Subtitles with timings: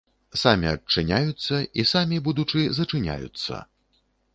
[0.43, 3.67] Самі адчыняюцца і самі, будучы, зачыняюцца.